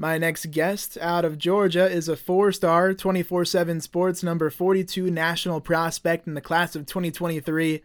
My 0.00 0.16
next 0.16 0.50
guest 0.50 0.96
out 0.98 1.26
of 1.26 1.36
Georgia 1.36 1.86
is 1.86 2.08
a 2.08 2.16
four 2.16 2.52
star 2.52 2.94
24 2.94 3.44
7 3.44 3.82
sports 3.82 4.22
number 4.22 4.48
42 4.48 5.10
national 5.10 5.60
prospect 5.60 6.26
in 6.26 6.32
the 6.32 6.40
class 6.40 6.74
of 6.74 6.86
2023, 6.86 7.82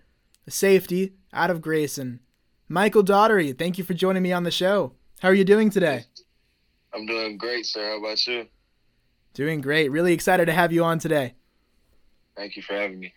a 0.48 0.50
safety 0.50 1.12
out 1.34 1.52
of 1.52 1.62
Grayson. 1.62 2.22
Michael 2.70 3.04
Daugherty, 3.04 3.52
thank 3.52 3.78
you 3.78 3.84
for 3.84 3.94
joining 3.94 4.24
me 4.24 4.32
on 4.32 4.44
the 4.44 4.50
show. 4.50 4.94
How 5.20 5.28
are 5.28 5.34
you 5.34 5.44
doing 5.44 5.70
today? 5.70 6.06
I'm 6.94 7.06
doing 7.06 7.38
great, 7.38 7.65
sir. 7.65 7.86
How 7.86 7.99
about 7.99 8.26
you? 8.26 8.47
Doing 9.34 9.60
great. 9.60 9.92
Really 9.92 10.13
excited 10.13 10.46
to 10.46 10.54
have 10.54 10.72
you 10.72 10.86
on 10.86 11.00
today. 11.00 11.34
Thank 12.38 12.56
you 12.56 12.62
for 12.62 12.76
having 12.76 13.02
me. 13.02 13.13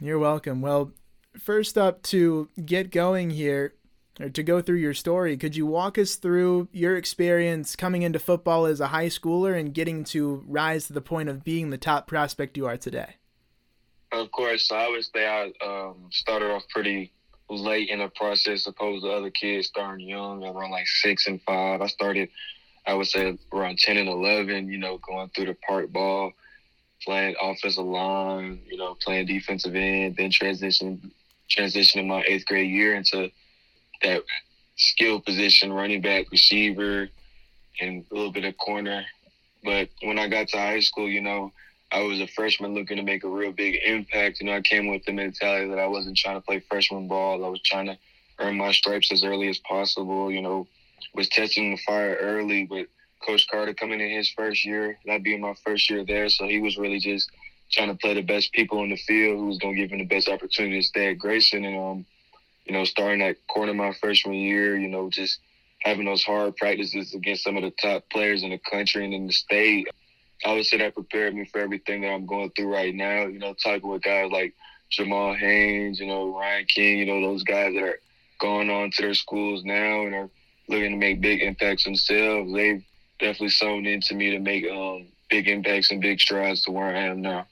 You're 0.00 0.18
welcome. 0.18 0.62
Well, 0.62 0.92
first 1.38 1.76
up, 1.76 2.02
to 2.04 2.48
get 2.64 2.90
going 2.90 3.28
here, 3.28 3.74
or 4.20 4.28
to 4.28 4.42
go 4.42 4.60
through 4.60 4.78
your 4.78 4.94
story, 4.94 5.36
could 5.36 5.56
you 5.56 5.66
walk 5.66 5.98
us 5.98 6.16
through 6.16 6.68
your 6.72 6.96
experience 6.96 7.76
coming 7.76 8.02
into 8.02 8.18
football 8.18 8.66
as 8.66 8.80
a 8.80 8.88
high 8.88 9.06
schooler 9.06 9.58
and 9.58 9.74
getting 9.74 10.04
to 10.04 10.44
rise 10.46 10.86
to 10.86 10.92
the 10.92 11.00
point 11.00 11.28
of 11.28 11.44
being 11.44 11.70
the 11.70 11.78
top 11.78 12.06
prospect 12.06 12.56
you 12.56 12.66
are 12.66 12.76
today? 12.76 13.16
Of 14.12 14.30
course, 14.32 14.68
so 14.68 14.76
I 14.76 14.88
would 14.88 15.04
say 15.04 15.26
I 15.26 15.52
um, 15.64 16.08
started 16.10 16.50
off 16.50 16.64
pretty 16.68 17.12
late 17.48 17.88
in 17.88 18.00
the 18.00 18.08
process, 18.08 18.66
opposed 18.66 19.04
to 19.04 19.10
other 19.10 19.30
kids 19.30 19.68
starting 19.68 20.06
young, 20.06 20.44
around 20.44 20.70
like 20.70 20.86
six 20.86 21.26
and 21.26 21.40
five. 21.42 21.80
I 21.80 21.86
started, 21.86 22.28
I 22.86 22.94
would 22.94 23.06
say, 23.06 23.38
around 23.52 23.78
10 23.78 23.96
and 23.96 24.08
11, 24.08 24.68
you 24.68 24.78
know, 24.78 24.98
going 24.98 25.30
through 25.30 25.46
the 25.46 25.56
park 25.66 25.92
ball, 25.92 26.32
playing 27.04 27.36
offensive 27.40 27.84
line, 27.84 28.60
you 28.68 28.76
know, 28.76 28.96
playing 29.00 29.26
defensive 29.26 29.74
end, 29.74 30.16
then 30.16 30.30
transitioning, 30.30 31.10
transitioning 31.48 32.06
my 32.06 32.22
eighth 32.26 32.46
grade 32.46 32.70
year 32.70 32.94
into 32.94 33.30
that 34.02 34.22
skill 34.76 35.20
position, 35.20 35.72
running 35.72 36.00
back, 36.00 36.30
receiver, 36.30 37.08
and 37.80 38.04
a 38.10 38.14
little 38.14 38.32
bit 38.32 38.44
of 38.44 38.56
corner. 38.56 39.04
But 39.62 39.88
when 40.02 40.18
I 40.18 40.28
got 40.28 40.48
to 40.48 40.56
high 40.56 40.80
school, 40.80 41.08
you 41.08 41.20
know, 41.20 41.52
I 41.92 42.02
was 42.02 42.20
a 42.20 42.26
freshman 42.28 42.74
looking 42.74 42.96
to 42.96 43.02
make 43.02 43.24
a 43.24 43.28
real 43.28 43.52
big 43.52 43.76
impact. 43.84 44.40
You 44.40 44.46
know, 44.46 44.54
I 44.54 44.60
came 44.60 44.88
with 44.88 45.04
the 45.04 45.12
mentality 45.12 45.68
that 45.68 45.78
I 45.78 45.86
wasn't 45.86 46.16
trying 46.16 46.36
to 46.36 46.40
play 46.40 46.60
freshman 46.60 47.08
ball. 47.08 47.44
I 47.44 47.48
was 47.48 47.60
trying 47.62 47.86
to 47.86 47.98
earn 48.38 48.56
my 48.56 48.72
stripes 48.72 49.12
as 49.12 49.24
early 49.24 49.48
as 49.48 49.58
possible. 49.58 50.30
You 50.30 50.40
know, 50.40 50.66
was 51.14 51.28
testing 51.28 51.72
the 51.72 51.76
fire 51.78 52.16
early 52.20 52.66
with 52.70 52.86
Coach 53.26 53.46
Carter 53.50 53.74
coming 53.74 54.00
in 54.00 54.10
his 54.10 54.30
first 54.30 54.64
year, 54.64 54.98
that 55.06 55.22
being 55.22 55.40
my 55.40 55.54
first 55.64 55.90
year 55.90 56.04
there. 56.04 56.28
So 56.28 56.46
he 56.46 56.60
was 56.60 56.78
really 56.78 57.00
just 57.00 57.30
trying 57.70 57.88
to 57.88 57.94
play 57.94 58.14
the 58.14 58.22
best 58.22 58.52
people 58.52 58.82
in 58.82 58.90
the 58.90 58.96
field 58.96 59.38
who 59.38 59.46
was 59.46 59.58
going 59.58 59.74
to 59.74 59.80
give 59.80 59.90
him 59.90 59.98
the 59.98 60.04
best 60.04 60.28
opportunity 60.28 60.80
to 60.80 60.86
stay 60.86 61.10
at 61.10 61.18
Grayson. 61.18 61.64
And 61.64 61.78
um, 61.78 62.06
you 62.70 62.76
know, 62.76 62.84
starting 62.84 63.20
at 63.20 63.44
corner 63.48 63.74
my 63.74 63.92
freshman 63.94 64.36
year, 64.36 64.76
you 64.76 64.86
know, 64.86 65.10
just 65.10 65.40
having 65.80 66.04
those 66.04 66.22
hard 66.22 66.54
practices 66.54 67.12
against 67.14 67.42
some 67.42 67.56
of 67.56 67.64
the 67.64 67.72
top 67.82 68.08
players 68.12 68.44
in 68.44 68.50
the 68.50 68.58
country 68.58 69.04
and 69.04 69.12
in 69.12 69.26
the 69.26 69.32
state. 69.32 69.88
I 70.44 70.52
would 70.52 70.64
say 70.64 70.78
that 70.78 70.94
prepared 70.94 71.34
me 71.34 71.46
for 71.46 71.58
everything 71.58 72.02
that 72.02 72.12
I'm 72.12 72.26
going 72.26 72.52
through 72.52 72.72
right 72.72 72.94
now. 72.94 73.26
You 73.26 73.40
know, 73.40 73.54
talking 73.54 73.90
with 73.90 74.02
guys 74.02 74.30
like 74.30 74.54
Jamal 74.88 75.34
Haynes, 75.34 75.98
you 75.98 76.06
know, 76.06 76.38
Ryan 76.38 76.64
King, 76.66 76.98
you 76.98 77.06
know, 77.06 77.20
those 77.20 77.42
guys 77.42 77.74
that 77.74 77.82
are 77.82 77.98
going 78.38 78.70
on 78.70 78.92
to 78.92 79.02
their 79.02 79.14
schools 79.14 79.64
now 79.64 80.06
and 80.06 80.14
are 80.14 80.30
looking 80.68 80.92
to 80.92 80.96
make 80.96 81.20
big 81.20 81.42
impacts 81.42 81.82
themselves. 81.82 82.52
They've 82.52 82.84
definitely 83.18 83.48
sewn 83.48 83.84
into 83.84 84.14
me 84.14 84.30
to 84.30 84.38
make 84.38 84.64
um, 84.70 85.08
big 85.28 85.48
impacts 85.48 85.90
and 85.90 86.00
big 86.00 86.20
strides 86.20 86.62
to 86.66 86.70
where 86.70 86.94
I 86.94 87.00
am 87.00 87.20
now. 87.20 87.48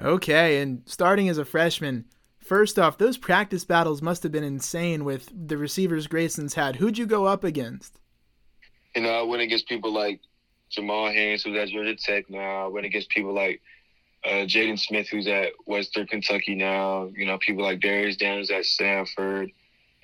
Okay, 0.00 0.62
and 0.62 0.82
starting 0.86 1.28
as 1.28 1.38
a 1.38 1.44
freshman, 1.44 2.04
First 2.48 2.78
off, 2.78 2.96
those 2.96 3.18
practice 3.18 3.66
battles 3.66 4.00
must 4.00 4.22
have 4.22 4.32
been 4.32 4.42
insane 4.42 5.04
with 5.04 5.30
the 5.34 5.58
receivers 5.58 6.06
Grayson's 6.06 6.54
had. 6.54 6.76
Who'd 6.76 6.96
you 6.96 7.04
go 7.04 7.26
up 7.26 7.44
against? 7.44 8.00
You 8.96 9.02
know, 9.02 9.10
I 9.10 9.20
went 9.20 9.42
against 9.42 9.68
people 9.68 9.92
like 9.92 10.20
Jamal 10.70 11.10
Haynes, 11.10 11.42
who's 11.42 11.58
at 11.58 11.68
Georgia 11.68 11.94
Tech 11.94 12.30
now. 12.30 12.64
I 12.64 12.68
went 12.68 12.86
against 12.86 13.10
people 13.10 13.34
like 13.34 13.60
uh, 14.24 14.46
Jaden 14.48 14.78
Smith, 14.78 15.08
who's 15.08 15.26
at 15.26 15.52
Western 15.66 16.06
Kentucky 16.06 16.54
now. 16.54 17.10
You 17.14 17.26
know, 17.26 17.36
people 17.36 17.64
like 17.64 17.80
Darius 17.80 18.16
Daniels 18.16 18.50
at 18.50 18.64
Stanford. 18.64 19.50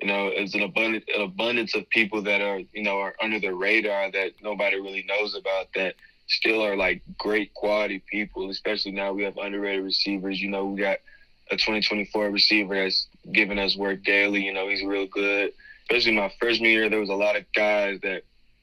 You 0.02 0.06
know, 0.06 0.26
it's 0.26 0.54
an 0.54 0.64
abundance, 0.64 1.06
an 1.16 1.22
abundance 1.22 1.74
of 1.74 1.88
people 1.88 2.20
that 2.24 2.42
are, 2.42 2.60
you 2.74 2.82
know, 2.82 2.98
are 2.98 3.14
under 3.22 3.40
the 3.40 3.54
radar 3.54 4.10
that 4.10 4.32
nobody 4.42 4.76
really 4.76 5.06
knows 5.08 5.34
about 5.34 5.68
that 5.76 5.94
still 6.26 6.60
are 6.60 6.76
like 6.76 7.00
great 7.16 7.54
quality 7.54 8.02
people, 8.10 8.50
especially 8.50 8.92
now 8.92 9.14
we 9.14 9.22
have 9.22 9.38
underrated 9.38 9.82
receivers. 9.82 10.42
You 10.42 10.50
know, 10.50 10.66
we 10.66 10.82
got– 10.82 10.98
a 11.50 11.56
2024 11.56 12.30
receiver 12.30 12.74
that's 12.74 13.08
giving 13.32 13.58
us 13.58 13.76
work 13.76 14.02
daily. 14.04 14.44
You 14.44 14.52
know, 14.52 14.68
he's 14.68 14.82
real 14.82 15.06
good. 15.06 15.52
Especially 15.82 16.12
my 16.12 16.32
freshman 16.40 16.70
year, 16.70 16.88
there 16.88 17.00
was 17.00 17.10
a 17.10 17.14
lot 17.14 17.36
of 17.36 17.44
guys 17.54 18.00
that 18.02 18.22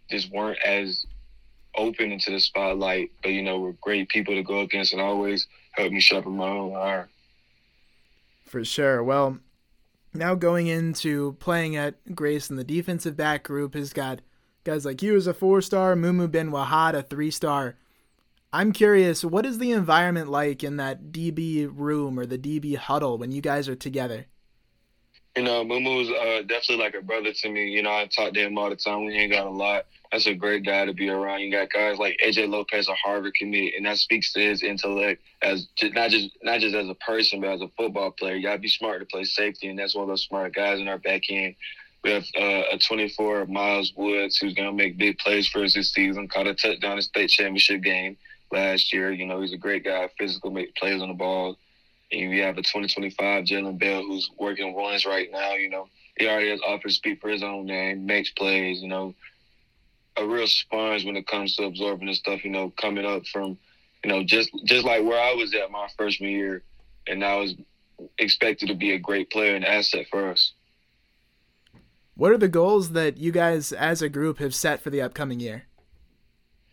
just 0.10 0.32
weren't 0.32 0.60
as 0.66 1.06
open 1.76 2.12
into 2.12 2.32
the 2.32 2.40
spotlight, 2.40 3.12
but 3.22 3.30
you 3.30 3.44
know, 3.44 3.60
were 3.60 3.74
great 3.74 4.10
people 4.10 4.36
to 4.36 4.44
go 4.44 4.62
against 4.62 4.94
and 4.94 5.02
always 5.02 5.48
helped 5.72 5.94
me 5.94 6.00
sharpen 6.00 6.34
my 6.34 6.48
own 6.48 6.76
iron. 6.76 7.08
For 8.44 8.66
sure. 8.66 9.04
Well, 9.04 9.40
now 10.14 10.36
going 10.36 10.68
into 10.68 11.34
playing 11.40 11.76
at 11.76 12.16
Grayson, 12.16 12.58
the 12.58 12.64
defensive 12.64 13.16
back 13.16 13.44
group 13.44 13.76
has 13.76 13.94
got 13.94 14.20
guys 14.64 14.86
like 14.86 15.02
you 15.02 15.16
as 15.16 15.28
a 15.28 15.34
four 15.34 15.62
star, 15.62 15.96
Mumu 15.96 16.30
Bin-Wahad, 16.30 16.94
a 16.94 17.02
three 17.02 17.32
star. 17.32 17.76
I'm 18.54 18.74
curious, 18.74 19.24
what 19.24 19.46
is 19.46 19.60
the 19.60 19.72
environment 19.72 20.28
like 20.30 20.62
in 20.62 20.76
that 20.78 21.12
DB 21.12 21.70
room 21.72 22.20
or 22.20 22.26
the 22.26 22.38
DB 22.38 22.76
huddle 22.76 23.18
when 23.18 23.32
you 23.32 23.42
guys 23.42 23.70
are 23.70 23.76
together? 23.76 24.26
You 25.38 25.44
know, 25.44 25.64
Mumu's 25.64 26.10
uh, 26.10 26.42
definitely 26.42 26.84
like 26.84 26.94
a 26.94 27.02
brother 27.02 27.32
to 27.32 27.50
me. 27.50 27.70
You 27.70 27.84
know, 27.84 27.92
I 27.92 28.08
talk 28.08 28.34
to 28.34 28.42
him 28.42 28.58
all 28.58 28.70
the 28.70 28.76
time. 28.76 29.06
We 29.06 29.14
ain't 29.14 29.32
got 29.32 29.48
a 29.48 29.50
lot. 29.50 29.86
That's 30.12 30.28
a 30.28 30.34
great 30.34 30.66
guy 30.66 30.84
to 30.84 30.94
be 30.94 31.08
around. 31.08 31.40
You 31.40 31.50
got 31.50 31.70
guys 31.72 31.98
like 31.98 32.20
AJ 32.22 32.50
Lopez, 32.50 32.90
a 32.90 32.96
Harvard 32.96 33.34
commit, 33.36 33.76
and 33.78 33.86
that 33.86 33.98
speaks 33.98 34.34
to 34.34 34.42
his 34.42 34.62
intellect 34.62 35.22
as 35.42 35.70
not 35.82 36.10
just 36.10 36.32
not 36.44 36.60
just 36.60 36.76
as 36.76 36.90
a 36.90 36.96
person, 36.96 37.40
but 37.40 37.52
as 37.52 37.62
a 37.62 37.70
football 37.78 38.12
player. 38.12 38.36
You 38.36 38.44
gotta 38.44 38.60
be 38.60 38.68
smart 38.68 39.00
to 39.00 39.06
play 39.06 39.24
safety, 39.24 39.70
and 39.70 39.80
that's 39.80 39.96
one 39.96 40.04
of 40.04 40.10
those 40.10 40.26
smart 40.26 40.54
guys 40.54 40.82
in 40.82 40.90
our 40.90 40.98
back 40.98 41.22
end. 41.30 41.56
We 42.04 42.12
have 42.12 42.26
uh, 42.38 42.64
a 42.74 42.78
24 42.78 43.46
Miles 43.46 43.94
Woods 43.96 44.36
who's 44.36 44.54
gonna 44.54 44.74
make 44.74 44.98
big 44.98 45.18
plays 45.20 45.48
for 45.48 45.64
us 45.64 45.74
this 45.74 45.94
season. 45.94 46.28
Caught 46.28 46.48
a 46.48 46.56
touchdown 46.56 46.98
in 46.98 47.02
state 47.04 47.30
championship 47.30 47.82
game 47.84 48.18
last 48.52 48.94
year. 48.94 49.12
You 49.12 49.26
know, 49.26 49.42
he's 49.42 49.54
a 49.54 49.58
great 49.58 49.84
guy, 49.84 50.10
physical, 50.18 50.52
make 50.52 50.76
plays 50.76 51.02
on 51.02 51.10
the 51.10 51.14
ball. 51.14 51.58
And 52.12 52.30
we 52.30 52.40
have 52.40 52.58
a 52.58 52.62
2025 52.62 53.46
Jalen 53.46 53.80
Bell 53.80 54.04
who's 54.04 54.30
working 54.38 54.74
ones 54.74 55.06
right 55.06 55.30
now. 55.32 55.54
You 55.54 55.70
know, 55.70 55.88
he 56.18 56.28
already 56.28 56.50
has 56.50 56.60
offers 56.62 56.96
speak 56.96 57.22
for 57.22 57.30
his 57.30 57.44
own 57.44 57.66
name, 57.66 58.06
makes 58.06 58.32
plays. 58.32 58.82
You 58.82 58.90
know, 58.90 59.16
a 60.18 60.26
real 60.26 60.48
sponge 60.48 61.06
when 61.06 61.16
it 61.16 61.28
comes 61.28 61.56
to 61.56 61.64
absorbing 61.64 62.08
the 62.08 62.14
stuff. 62.14 62.44
You 62.44 62.52
know, 62.52 62.72
coming 62.72 63.06
up 63.06 63.26
from, 63.28 63.58
you 64.04 64.10
know, 64.10 64.24
just 64.24 64.52
just 64.66 64.86
like 64.86 65.04
where 65.04 65.22
I 65.22 65.34
was 65.34 65.54
at 65.54 65.72
my 65.72 65.88
freshman 65.98 66.32
year, 66.32 66.64
and 67.08 67.24
I 67.24 67.38
was 67.38 67.56
expected 68.18 68.68
to 68.68 68.76
be 68.76 68.92
a 68.92 69.00
great 69.00 69.30
player 69.30 69.56
and 69.56 69.66
asset 69.66 70.08
for 70.10 70.32
us. 70.32 70.54
What 72.16 72.32
are 72.32 72.38
the 72.38 72.50
goals 72.50 72.92
that 72.92 73.18
you 73.18 73.32
guys 73.32 73.72
as 73.72 74.02
a 74.02 74.10
group 74.10 74.40
have 74.40 74.54
set 74.54 74.82
for 74.82 74.90
the 74.90 75.02
upcoming 75.02 75.40
year? 75.40 75.64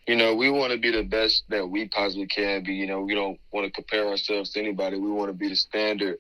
You 0.08 0.16
know, 0.16 0.34
we 0.34 0.48
want 0.48 0.72
to 0.72 0.78
be 0.78 0.90
the 0.90 1.02
best 1.02 1.44
that 1.50 1.68
we 1.68 1.86
possibly 1.86 2.26
can 2.26 2.64
be. 2.64 2.72
You 2.72 2.86
know, 2.86 3.02
we 3.02 3.14
don't 3.14 3.38
want 3.52 3.66
to 3.66 3.70
compare 3.70 4.08
ourselves 4.08 4.50
to 4.52 4.58
anybody. 4.58 4.96
We 4.96 5.10
want 5.10 5.28
to 5.28 5.34
be 5.34 5.50
the 5.50 5.54
standard. 5.54 6.16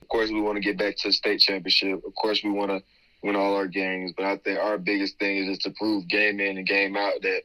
Of 0.00 0.06
course, 0.06 0.30
we 0.30 0.40
want 0.40 0.56
to 0.56 0.62
get 0.62 0.78
back 0.78 0.96
to 0.98 1.08
the 1.08 1.12
state 1.12 1.40
championship. 1.40 2.04
Of 2.06 2.14
course, 2.14 2.42
we 2.44 2.50
want 2.50 2.70
to 2.70 2.80
win 3.24 3.34
all 3.34 3.56
our 3.56 3.66
games. 3.66 4.12
But 4.16 4.26
I 4.26 4.36
think 4.36 4.60
our 4.60 4.78
biggest 4.78 5.18
thing 5.18 5.38
is 5.38 5.48
just 5.48 5.62
to 5.62 5.70
prove 5.70 6.06
game 6.06 6.38
in 6.38 6.56
and 6.56 6.66
game 6.66 6.96
out 6.96 7.14
that 7.22 7.42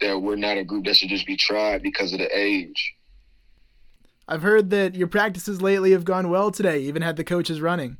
that 0.00 0.20
we're 0.20 0.34
not 0.34 0.58
a 0.58 0.64
group 0.64 0.86
that 0.86 0.96
should 0.96 1.08
just 1.08 1.28
be 1.28 1.36
tried 1.36 1.84
because 1.84 2.12
of 2.12 2.18
the 2.18 2.28
age. 2.36 2.96
I've 4.26 4.42
heard 4.42 4.70
that 4.70 4.96
your 4.96 5.06
practices 5.06 5.62
lately 5.62 5.92
have 5.92 6.04
gone 6.04 6.30
well 6.30 6.50
today. 6.50 6.80
Even 6.80 7.02
had 7.02 7.14
the 7.14 7.22
coaches 7.22 7.60
running. 7.60 7.96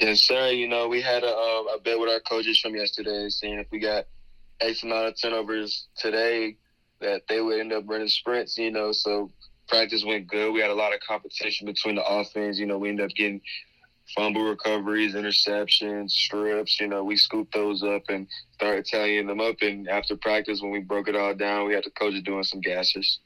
Yes, 0.00 0.20
sir. 0.20 0.48
You 0.48 0.68
know, 0.68 0.88
we 0.88 1.02
had 1.02 1.22
a, 1.22 1.28
uh, 1.28 1.74
a 1.74 1.80
bet 1.84 2.00
with 2.00 2.08
our 2.08 2.20
coaches 2.20 2.58
from 2.58 2.74
yesterday, 2.74 3.28
seeing 3.28 3.58
if 3.58 3.66
we 3.70 3.78
got 3.78 4.06
X 4.62 4.82
amount 4.82 5.08
of 5.08 5.20
turnovers 5.20 5.88
today 5.96 6.56
that 7.00 7.22
they 7.28 7.40
would 7.40 7.60
end 7.60 7.72
up 7.72 7.84
running 7.86 8.08
sprints, 8.08 8.56
you 8.56 8.70
know. 8.70 8.92
So 8.92 9.30
practice 9.68 10.04
went 10.04 10.28
good. 10.28 10.52
We 10.52 10.60
had 10.60 10.70
a 10.70 10.74
lot 10.74 10.94
of 10.94 11.00
competition 11.00 11.66
between 11.66 11.96
the 11.96 12.04
offense. 12.04 12.58
You 12.58 12.66
know, 12.66 12.78
we 12.78 12.88
ended 12.88 13.10
up 13.10 13.16
getting 13.16 13.40
fumble 14.16 14.44
recoveries, 14.44 15.14
interceptions, 15.14 16.10
strips. 16.10 16.80
You 16.80 16.88
know, 16.88 17.04
we 17.04 17.16
scooped 17.16 17.54
those 17.54 17.82
up 17.82 18.02
and 18.08 18.26
started 18.54 18.86
tallying 18.86 19.26
them 19.26 19.40
up. 19.40 19.56
And 19.62 19.88
after 19.88 20.16
practice, 20.16 20.62
when 20.62 20.70
we 20.70 20.80
broke 20.80 21.08
it 21.08 21.16
all 21.16 21.34
down, 21.34 21.66
we 21.66 21.74
had 21.74 21.84
the 21.84 21.90
coaches 21.90 22.22
doing 22.22 22.44
some 22.44 22.60
gassers. 22.60 23.18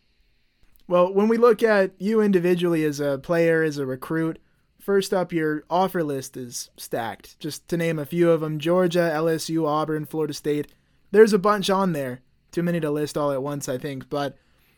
Well, 0.88 1.12
when 1.12 1.28
we 1.28 1.36
look 1.36 1.62
at 1.62 1.92
you 1.98 2.20
individually 2.20 2.84
as 2.84 3.00
a 3.00 3.18
player, 3.18 3.62
as 3.62 3.78
a 3.78 3.86
recruit, 3.86 4.38
first 4.80 5.12
up, 5.12 5.32
your 5.32 5.64
offer 5.68 6.04
list 6.04 6.36
is 6.36 6.70
stacked. 6.76 7.38
Just 7.40 7.66
to 7.68 7.76
name 7.76 7.98
a 7.98 8.06
few 8.06 8.30
of 8.30 8.40
them 8.40 8.60
Georgia, 8.60 9.10
LSU, 9.12 9.66
Auburn, 9.66 10.06
Florida 10.06 10.32
State 10.32 10.68
there's 11.16 11.32
a 11.32 11.38
bunch 11.38 11.70
on 11.70 11.94
there. 11.94 12.20
Too 12.52 12.62
many 12.62 12.78
to 12.78 12.90
list 12.90 13.16
all 13.16 13.32
at 13.32 13.42
once, 13.42 13.70
I 13.70 13.78
think. 13.78 14.10
But 14.10 14.36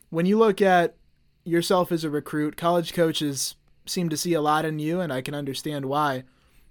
when 0.09 0.25
you 0.25 0.39
look 0.39 0.63
at 0.63 0.95
yourself 1.43 1.91
as 1.91 2.05
a 2.05 2.11
recruit, 2.11 2.57
college 2.57 2.93
coaches 2.93 3.57
seem 3.87 4.09
to 4.09 4.17
see 4.17 4.35
a 4.35 4.41
lot 4.41 4.65
in 4.65 4.79
you, 4.79 5.01
and 5.01 5.13
I 5.13 5.21
can 5.21 5.35
understand 5.35 5.87
why. 5.87 6.23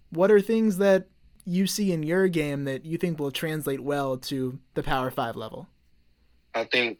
What 0.09 0.31
are 0.31 0.39
things 0.39 0.77
that 0.77 1.07
you 1.43 1.67
see 1.67 1.91
in 1.91 2.01
your 2.01 2.29
game 2.29 2.63
that 2.63 2.85
you 2.85 2.97
think 2.97 3.19
will 3.19 3.29
translate 3.29 3.81
well 3.81 4.17
to 4.17 4.57
the 4.73 4.83
Power 4.83 5.11
Five 5.11 5.35
level? 5.35 5.67
I 6.55 6.63
think 6.63 6.99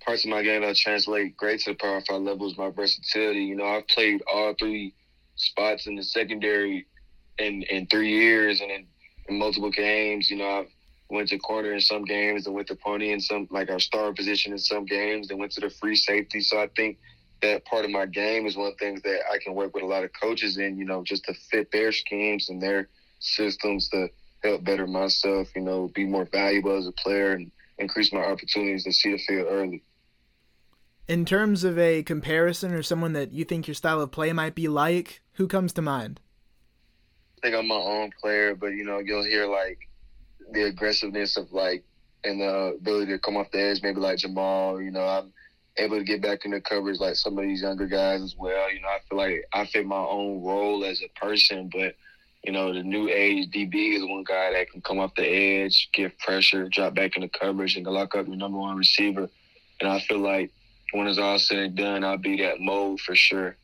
parts 0.00 0.24
of 0.24 0.30
my 0.30 0.42
game 0.42 0.62
that 0.62 0.76
translate 0.76 1.36
great 1.36 1.60
to 1.60 1.72
the 1.72 1.76
Power 1.76 2.00
Five 2.08 2.22
level 2.22 2.48
is 2.48 2.56
my 2.56 2.70
versatility. 2.70 3.40
You 3.40 3.56
know, 3.56 3.66
I've 3.66 3.86
played 3.88 4.22
all 4.32 4.54
three 4.58 4.94
spots 5.36 5.86
in 5.86 5.96
the 5.96 6.02
secondary 6.02 6.86
in 7.38 7.62
in 7.64 7.86
three 7.88 8.10
years 8.10 8.62
and 8.62 8.70
in, 8.70 8.86
in 9.28 9.38
multiple 9.38 9.70
games. 9.70 10.30
You 10.30 10.38
know, 10.38 10.48
I've 10.48 10.73
went 11.10 11.28
to 11.28 11.38
corner 11.38 11.72
in 11.72 11.80
some 11.80 12.04
games 12.04 12.46
and 12.46 12.54
went 12.54 12.68
to 12.68 12.76
pony 12.76 13.12
in 13.12 13.20
some 13.20 13.46
like 13.50 13.70
our 13.70 13.78
star 13.78 14.12
position 14.12 14.52
in 14.52 14.58
some 14.58 14.84
games 14.84 15.30
and 15.30 15.38
went 15.38 15.52
to 15.52 15.60
the 15.60 15.70
free 15.70 15.96
safety. 15.96 16.40
So 16.40 16.60
I 16.60 16.68
think 16.76 16.98
that 17.42 17.64
part 17.66 17.84
of 17.84 17.90
my 17.90 18.06
game 18.06 18.46
is 18.46 18.56
one 18.56 18.68
of 18.68 18.78
the 18.78 18.84
things 18.84 19.02
that 19.02 19.20
I 19.30 19.38
can 19.38 19.54
work 19.54 19.74
with 19.74 19.84
a 19.84 19.86
lot 19.86 20.04
of 20.04 20.10
coaches 20.20 20.56
in, 20.56 20.78
you 20.78 20.84
know, 20.84 21.04
just 21.04 21.24
to 21.26 21.34
fit 21.34 21.70
their 21.70 21.92
schemes 21.92 22.48
and 22.48 22.60
their 22.60 22.88
systems 23.20 23.88
to 23.90 24.08
help 24.42 24.64
better 24.64 24.86
myself, 24.86 25.48
you 25.54 25.62
know, 25.62 25.90
be 25.94 26.04
more 26.04 26.24
valuable 26.24 26.76
as 26.76 26.86
a 26.86 26.92
player 26.92 27.32
and 27.32 27.50
increase 27.78 28.12
my 28.12 28.20
opportunities 28.24 28.84
to 28.84 28.92
see 28.92 29.12
the 29.12 29.18
field 29.18 29.46
early. 29.50 29.82
In 31.06 31.26
terms 31.26 31.64
of 31.64 31.78
a 31.78 32.02
comparison 32.02 32.72
or 32.72 32.82
someone 32.82 33.12
that 33.12 33.32
you 33.32 33.44
think 33.44 33.68
your 33.68 33.74
style 33.74 34.00
of 34.00 34.10
play 34.10 34.32
might 34.32 34.54
be 34.54 34.68
like, 34.68 35.20
who 35.32 35.46
comes 35.46 35.72
to 35.74 35.82
mind? 35.82 36.20
I 37.38 37.40
think 37.42 37.56
I'm 37.56 37.68
my 37.68 37.74
own 37.74 38.10
player, 38.20 38.54
but 38.54 38.68
you 38.68 38.84
know, 38.84 39.00
you'll 39.00 39.24
hear 39.24 39.46
like 39.46 39.78
the 40.52 40.64
aggressiveness 40.64 41.36
of 41.36 41.52
like 41.52 41.84
and 42.24 42.40
the 42.40 42.76
ability 42.78 43.12
to 43.12 43.18
come 43.18 43.36
off 43.36 43.50
the 43.50 43.60
edge, 43.60 43.82
maybe 43.82 44.00
like 44.00 44.18
Jamal. 44.18 44.80
You 44.80 44.90
know, 44.90 45.06
I'm 45.06 45.32
able 45.76 45.98
to 45.98 46.04
get 46.04 46.22
back 46.22 46.44
in 46.44 46.52
the 46.52 46.60
coverage 46.60 47.00
like 47.00 47.16
some 47.16 47.38
of 47.38 47.44
these 47.44 47.62
younger 47.62 47.86
guys 47.86 48.22
as 48.22 48.34
well. 48.38 48.72
You 48.72 48.80
know, 48.80 48.88
I 48.88 48.98
feel 49.08 49.18
like 49.18 49.44
I 49.52 49.66
fit 49.66 49.86
my 49.86 49.96
own 49.96 50.42
role 50.42 50.84
as 50.84 51.02
a 51.02 51.08
person, 51.18 51.70
but 51.72 51.94
you 52.44 52.52
know, 52.52 52.74
the 52.74 52.82
new 52.82 53.08
age 53.08 53.50
DB 53.50 53.96
is 53.96 54.02
one 54.02 54.24
guy 54.24 54.52
that 54.52 54.70
can 54.70 54.82
come 54.82 54.98
off 54.98 55.14
the 55.14 55.26
edge, 55.26 55.88
give 55.94 56.16
pressure, 56.18 56.68
drop 56.68 56.94
back 56.94 57.16
in 57.16 57.22
the 57.22 57.28
coverage, 57.28 57.76
and 57.76 57.86
lock 57.86 58.14
up 58.14 58.26
your 58.26 58.36
number 58.36 58.58
one 58.58 58.76
receiver. 58.76 59.30
And 59.80 59.90
I 59.90 60.00
feel 60.00 60.18
like 60.18 60.52
when 60.92 61.06
it's 61.06 61.18
all 61.18 61.38
said 61.38 61.58
and 61.58 61.74
done, 61.74 62.04
I'll 62.04 62.18
be 62.18 62.36
that 62.42 62.60
mode 62.60 63.00
for 63.00 63.14
sure. 63.14 63.56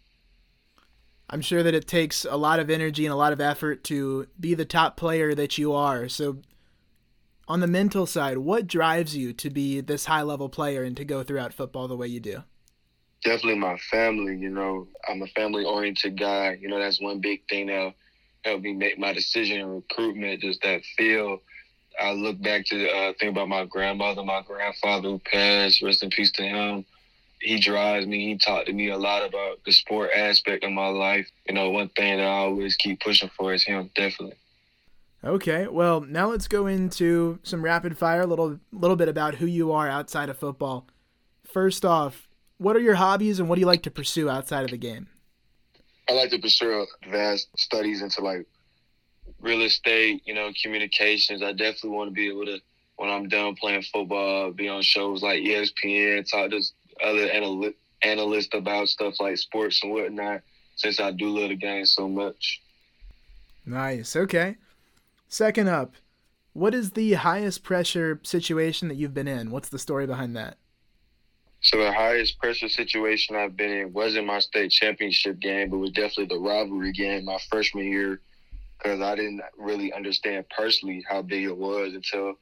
I'm 1.28 1.42
sure 1.42 1.62
that 1.62 1.74
it 1.74 1.86
takes 1.86 2.24
a 2.24 2.36
lot 2.36 2.58
of 2.58 2.70
energy 2.70 3.06
and 3.06 3.12
a 3.12 3.16
lot 3.16 3.32
of 3.32 3.40
effort 3.40 3.84
to 3.84 4.26
be 4.38 4.54
the 4.54 4.64
top 4.64 4.96
player 4.96 5.34
that 5.34 5.58
you 5.58 5.72
are. 5.72 6.08
So, 6.08 6.38
on 7.50 7.60
the 7.60 7.66
mental 7.66 8.06
side, 8.06 8.38
what 8.38 8.66
drives 8.66 9.16
you 9.16 9.32
to 9.32 9.50
be 9.50 9.80
this 9.80 10.06
high 10.06 10.22
level 10.22 10.48
player 10.48 10.82
and 10.82 10.96
to 10.96 11.04
go 11.04 11.22
throughout 11.22 11.52
football 11.52 11.88
the 11.88 11.96
way 11.96 12.06
you 12.06 12.20
do? 12.20 12.42
Definitely 13.24 13.58
my 13.58 13.76
family. 13.90 14.36
You 14.36 14.50
know, 14.50 14.86
I'm 15.08 15.20
a 15.22 15.26
family 15.28 15.64
oriented 15.64 16.18
guy. 16.18 16.56
You 16.60 16.68
know, 16.68 16.78
that's 16.78 17.00
one 17.00 17.20
big 17.20 17.42
thing 17.48 17.66
that 17.66 17.94
helped 18.44 18.62
me 18.62 18.72
make 18.72 18.98
my 18.98 19.12
decision 19.12 19.60
in 19.60 19.66
recruitment. 19.66 20.40
Just 20.40 20.62
that 20.62 20.82
feel. 20.96 21.40
I 22.00 22.12
look 22.12 22.40
back 22.40 22.66
to 22.66 22.88
uh, 22.88 23.12
think 23.18 23.32
about 23.32 23.48
my 23.48 23.64
grandmother, 23.64 24.22
my 24.22 24.42
grandfather 24.42 25.08
who 25.08 25.18
passed. 25.18 25.82
Rest 25.82 26.02
in 26.02 26.10
peace 26.10 26.32
to 26.32 26.42
him 26.42 26.84
he 27.40 27.58
drives 27.58 28.06
me. 28.06 28.26
He 28.26 28.38
talked 28.38 28.66
to 28.66 28.72
me 28.72 28.90
a 28.90 28.98
lot 28.98 29.26
about 29.26 29.64
the 29.64 29.72
sport 29.72 30.10
aspect 30.14 30.62
of 30.62 30.72
my 30.72 30.88
life. 30.88 31.26
You 31.48 31.54
know, 31.54 31.70
one 31.70 31.88
thing 31.88 32.18
that 32.18 32.26
I 32.26 32.40
always 32.40 32.76
keep 32.76 33.00
pushing 33.00 33.30
for 33.36 33.54
is 33.54 33.64
him, 33.64 33.90
definitely. 33.94 34.36
Okay, 35.22 35.66
well, 35.66 36.00
now 36.00 36.30
let's 36.30 36.48
go 36.48 36.66
into 36.66 37.38
some 37.42 37.62
rapid 37.62 37.98
fire, 37.98 38.22
a 38.22 38.26
little 38.26 38.58
little 38.72 38.96
bit 38.96 39.08
about 39.08 39.34
who 39.34 39.46
you 39.46 39.70
are 39.72 39.88
outside 39.88 40.30
of 40.30 40.38
football. 40.38 40.86
First 41.44 41.84
off, 41.84 42.28
what 42.56 42.74
are 42.74 42.80
your 42.80 42.94
hobbies 42.94 43.38
and 43.38 43.48
what 43.48 43.56
do 43.56 43.60
you 43.60 43.66
like 43.66 43.82
to 43.82 43.90
pursue 43.90 44.30
outside 44.30 44.64
of 44.64 44.70
the 44.70 44.78
game? 44.78 45.08
I 46.08 46.14
like 46.14 46.30
to 46.30 46.38
pursue 46.38 46.86
vast 47.10 47.48
studies 47.56 48.02
into 48.02 48.22
like 48.22 48.46
real 49.40 49.62
estate, 49.62 50.22
you 50.24 50.34
know, 50.34 50.50
communications. 50.62 51.42
I 51.42 51.52
definitely 51.52 51.90
want 51.90 52.10
to 52.10 52.14
be 52.14 52.28
able 52.28 52.46
to, 52.46 52.58
when 52.96 53.10
I'm 53.10 53.28
done 53.28 53.54
playing 53.56 53.82
football, 53.82 54.52
be 54.52 54.68
on 54.68 54.82
shows 54.82 55.22
like 55.22 55.42
ESPN, 55.42 56.28
talk 56.30 56.50
to 56.50 56.62
other 57.02 57.28
anal- 57.30 57.72
analysts 58.02 58.54
about 58.54 58.88
stuff 58.88 59.14
like 59.20 59.38
sports 59.38 59.80
and 59.82 59.92
whatnot, 59.92 60.40
since 60.76 60.98
I 60.98 61.12
do 61.12 61.28
love 61.28 61.50
the 61.50 61.56
game 61.56 61.86
so 61.86 62.08
much. 62.08 62.60
Nice. 63.64 64.16
Okay. 64.16 64.56
Second 65.32 65.68
up, 65.68 65.94
what 66.54 66.74
is 66.74 66.90
the 66.90 67.12
highest 67.12 67.62
pressure 67.62 68.18
situation 68.24 68.88
that 68.88 68.96
you've 68.96 69.14
been 69.14 69.28
in? 69.28 69.52
What's 69.52 69.68
the 69.68 69.78
story 69.78 70.04
behind 70.04 70.36
that? 70.36 70.58
So 71.62 71.78
the 71.78 71.92
highest 71.92 72.36
pressure 72.40 72.68
situation 72.68 73.36
I've 73.36 73.56
been 73.56 73.70
in 73.70 73.92
wasn't 73.92 74.26
my 74.26 74.40
state 74.40 74.72
championship 74.72 75.38
game, 75.38 75.70
but 75.70 75.78
was 75.78 75.92
definitely 75.92 76.34
the 76.36 76.40
rivalry 76.40 76.90
game 76.90 77.26
my 77.26 77.38
freshman 77.48 77.86
year, 77.86 78.20
because 78.76 79.00
I 79.00 79.14
didn't 79.14 79.42
really 79.56 79.92
understand 79.92 80.46
personally 80.50 81.04
how 81.08 81.22
big 81.22 81.44
it 81.44 81.56
was 81.56 81.94
until 81.94 82.34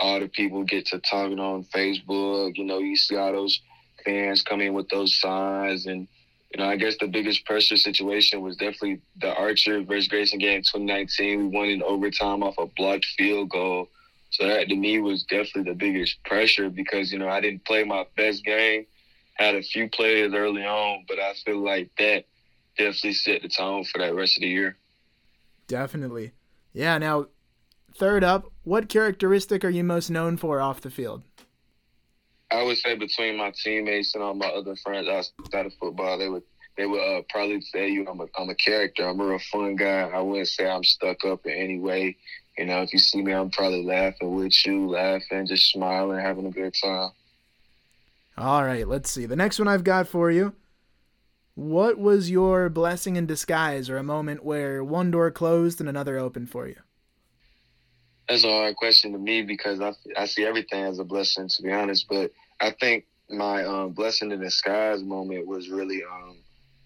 all 0.00 0.20
the 0.20 0.28
people 0.28 0.62
get 0.62 0.86
to 0.86 1.00
talking 1.00 1.40
on 1.40 1.64
Facebook. 1.64 2.56
You 2.56 2.64
know, 2.64 2.78
you 2.78 2.96
see 2.96 3.16
all 3.16 3.32
those 3.32 3.60
fans 4.04 4.42
coming 4.42 4.72
with 4.72 4.88
those 4.88 5.18
signs. 5.18 5.86
And, 5.86 6.06
you 6.56 6.62
know, 6.62 6.70
I 6.70 6.76
guess 6.76 6.96
the 6.98 7.06
biggest 7.06 7.44
pressure 7.44 7.76
situation 7.76 8.40
was 8.40 8.56
definitely 8.56 9.02
the 9.20 9.34
Archer 9.34 9.82
versus 9.82 10.08
Grayson 10.08 10.38
game 10.38 10.62
2019. 10.62 11.38
We 11.38 11.46
won 11.48 11.68
in 11.68 11.82
overtime 11.82 12.42
off 12.42 12.54
a 12.56 12.64
blocked 12.64 13.04
field 13.18 13.50
goal. 13.50 13.90
So 14.30 14.46
that 14.46 14.66
to 14.68 14.74
me 14.74 14.98
was 14.98 15.24
definitely 15.24 15.64
the 15.64 15.74
biggest 15.74 16.16
pressure 16.24 16.70
because, 16.70 17.12
you 17.12 17.18
know, 17.18 17.28
I 17.28 17.42
didn't 17.42 17.66
play 17.66 17.84
my 17.84 18.06
best 18.16 18.42
game. 18.42 18.86
Had 19.34 19.54
a 19.54 19.60
few 19.60 19.90
players 19.90 20.32
early 20.32 20.64
on, 20.64 21.04
but 21.06 21.18
I 21.18 21.34
feel 21.44 21.58
like 21.58 21.90
that 21.98 22.24
definitely 22.78 23.12
set 23.12 23.42
the 23.42 23.50
tone 23.50 23.84
for 23.84 23.98
that 23.98 24.14
rest 24.14 24.38
of 24.38 24.40
the 24.40 24.48
year. 24.48 24.78
Definitely. 25.68 26.32
Yeah, 26.72 26.96
now 26.96 27.26
third 27.94 28.24
up, 28.24 28.50
what 28.62 28.88
characteristic 28.88 29.62
are 29.62 29.68
you 29.68 29.84
most 29.84 30.08
known 30.08 30.38
for 30.38 30.62
off 30.62 30.80
the 30.80 30.90
field? 30.90 31.22
I 32.50 32.62
would 32.62 32.78
say 32.78 32.94
between 32.94 33.36
my 33.36 33.52
teammates 33.52 34.14
and 34.14 34.22
all 34.22 34.34
my 34.34 34.46
other 34.46 34.76
friends 34.76 35.08
outside 35.08 35.66
of 35.66 35.74
football, 35.74 36.18
they 36.18 36.28
would 36.28 36.42
they 36.76 36.86
would 36.86 37.00
uh, 37.00 37.22
probably 37.30 37.60
say 37.60 37.88
you 37.88 38.06
I'm 38.06 38.20
a 38.20 38.26
I'm 38.38 38.50
a 38.50 38.54
character. 38.54 39.08
I'm 39.08 39.20
a 39.20 39.26
real 39.26 39.38
fun 39.38 39.76
guy. 39.76 40.02
I 40.02 40.20
wouldn't 40.20 40.48
say 40.48 40.68
I'm 40.68 40.84
stuck 40.84 41.24
up 41.24 41.46
in 41.46 41.52
any 41.52 41.78
way. 41.78 42.16
You 42.58 42.66
know, 42.66 42.82
if 42.82 42.92
you 42.92 42.98
see 42.98 43.22
me, 43.22 43.32
I'm 43.32 43.50
probably 43.50 43.84
laughing 43.84 44.34
with 44.34 44.54
you, 44.64 44.88
laughing, 44.88 45.46
just 45.46 45.70
smiling, 45.70 46.20
having 46.20 46.46
a 46.46 46.50
good 46.50 46.74
time. 46.82 47.10
All 48.38 48.64
right, 48.64 48.86
let's 48.86 49.10
see. 49.10 49.26
The 49.26 49.36
next 49.36 49.58
one 49.58 49.68
I've 49.68 49.84
got 49.84 50.08
for 50.08 50.30
you. 50.30 50.54
What 51.54 51.98
was 51.98 52.30
your 52.30 52.68
blessing 52.68 53.16
in 53.16 53.24
disguise 53.24 53.88
or 53.88 53.96
a 53.96 54.02
moment 54.02 54.44
where 54.44 54.84
one 54.84 55.10
door 55.10 55.30
closed 55.30 55.80
and 55.80 55.88
another 55.88 56.18
opened 56.18 56.50
for 56.50 56.68
you? 56.68 56.76
That's 58.28 58.44
a 58.44 58.50
hard 58.50 58.76
question 58.76 59.12
to 59.12 59.18
me 59.18 59.42
because 59.42 59.80
I, 59.80 59.92
I 60.16 60.26
see 60.26 60.44
everything 60.44 60.84
as 60.84 60.98
a 60.98 61.04
blessing, 61.04 61.48
to 61.48 61.62
be 61.62 61.72
honest. 61.72 62.06
But 62.08 62.32
I 62.60 62.72
think 62.72 63.04
my 63.30 63.64
um, 63.64 63.92
blessing 63.92 64.32
in 64.32 64.40
disguise 64.40 65.02
moment 65.02 65.46
was 65.46 65.68
really 65.68 66.02
um, 66.02 66.36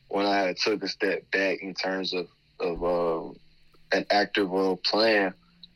when 0.08 0.26
I 0.26 0.54
took 0.62 0.82
a 0.82 0.88
step 0.88 1.30
back 1.30 1.62
in 1.62 1.74
terms 1.74 2.12
of 2.12 2.26
of 2.60 2.84
uh, 2.84 3.30
an 3.92 4.04
active 4.10 4.50
role 4.50 4.76
playing. 4.76 5.32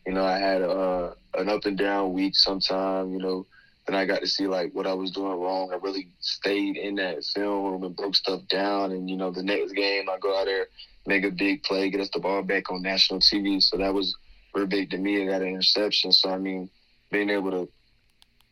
You 0.07 0.13
know, 0.13 0.25
I 0.25 0.39
had 0.39 0.61
a, 0.61 1.15
an 1.35 1.49
up 1.49 1.65
and 1.65 1.79
down 1.79 2.13
week 2.13 2.37
sometime. 2.37 3.13
You 3.13 3.19
know, 3.19 3.47
then 3.87 3.97
I 3.97 4.05
got 4.05 4.21
to 4.21 4.27
see 4.27 4.47
like 4.47 4.75
what 4.75 4.87
I 4.87 4.93
was 4.93 5.11
doing 5.11 5.41
wrong. 5.41 5.71
I 5.73 5.77
really 5.77 6.09
stayed 6.21 6.77
in 6.77 6.97
that 6.97 7.25
film 7.25 7.65
room 7.65 7.85
and 7.85 7.97
broke 7.97 8.15
stuff 8.15 8.43
down. 8.49 8.93
And 8.93 9.09
you 9.09 9.17
know, 9.17 9.31
the 9.31 9.43
next 9.43 9.73
game 9.73 10.11
I 10.11 10.19
go 10.19 10.39
out 10.39 10.45
there, 10.45 10.67
make 11.07 11.25
a 11.25 11.31
big 11.31 11.63
play, 11.63 11.89
get 11.89 12.01
us 12.01 12.11
the 12.13 12.21
ball 12.21 12.43
back 12.43 12.71
on 12.71 12.83
national 12.83 13.21
TV. 13.21 13.63
So 13.63 13.79
that 13.79 13.95
was 13.95 14.15
real 14.55 14.67
big 14.67 14.91
to 14.91 14.99
me. 14.99 15.23
I 15.23 15.27
got 15.27 15.43
an 15.43 15.49
interception. 15.49 16.13
So 16.13 16.31
I 16.31 16.39
mean, 16.39 16.71
being 17.11 17.31
able 17.31 17.51
to 17.51 17.69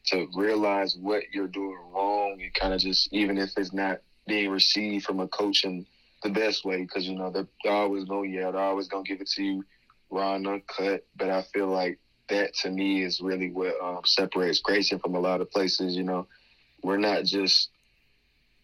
to 0.06 0.26
realize 0.35 0.97
what 0.97 1.23
you're 1.32 1.47
doing 1.47 1.78
wrong 1.92 2.40
and 2.42 2.54
kind 2.54 2.75
of 2.75 2.80
just 2.80 3.12
even 3.12 3.38
if 3.38 3.50
it's 3.56 3.73
not 3.73 4.00
being 4.26 4.50
received 4.50 5.04
from 5.04 5.21
a 5.21 5.28
coach 5.28 5.64
in 5.64 5.87
the 6.23 6.30
best 6.30 6.64
way, 6.64 6.82
because 6.82 7.06
you 7.06 7.14
know 7.14 7.30
they're, 7.30 7.47
always 7.73 8.04
gonna 8.04 8.28
yell, 8.28 8.52
they're 8.52 8.61
always 8.61 8.88
gonna 8.88 9.04
give 9.04 9.21
it 9.21 9.28
to 9.28 9.42
you 9.42 9.64
raw 10.11 10.35
and 10.35 10.47
uncut. 10.47 11.06
But 11.16 11.30
I 11.30 11.42
feel 11.42 11.68
like 11.68 11.99
that 12.28 12.54
to 12.62 12.71
me 12.71 13.02
is 13.02 13.21
really 13.21 13.50
what 13.50 13.75
um, 13.82 14.00
separates 14.04 14.61
Grayson 14.61 14.99
from 14.99 15.14
a 15.14 15.21
lot 15.21 15.40
of 15.40 15.50
places. 15.50 15.97
You 15.97 16.04
know, 16.04 16.26
we're 16.82 16.99
not 16.99 17.25
just 17.25 17.71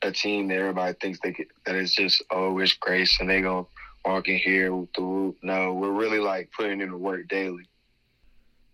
a 0.02 0.12
team 0.12 0.48
that 0.48 0.58
everybody 0.58 0.94
thinks 1.00 1.18
they 1.22 1.32
get, 1.32 1.48
that 1.66 1.74
it's 1.74 1.94
just 1.94 2.22
oh 2.30 2.58
it's 2.58 2.74
Grayson 2.74 3.26
they 3.26 3.42
gonna 3.42 3.66
walking 4.08 4.38
here 4.38 4.74
with 4.74 4.92
the 4.94 5.02
whoop. 5.02 5.36
No, 5.42 5.74
we're 5.74 5.92
really 5.92 6.18
like 6.18 6.50
putting 6.56 6.80
in 6.80 6.90
the 6.90 6.96
work 6.96 7.28
daily. 7.28 7.68